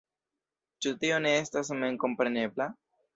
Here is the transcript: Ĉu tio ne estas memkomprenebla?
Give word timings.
Ĉu 0.85 0.93
tio 1.03 1.19
ne 1.25 1.33
estas 1.41 1.69
memkomprenebla? 1.83 2.67